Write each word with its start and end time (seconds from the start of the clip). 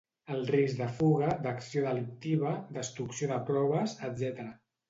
El 0.35 0.39
risc 0.53 0.79
de 0.79 0.87
fuga, 1.01 1.35
d'acció 1.43 1.85
delictiva, 1.87 2.57
destrucció 2.79 3.33
de 3.35 3.41
proves, 3.51 3.99
etc. 4.09 4.43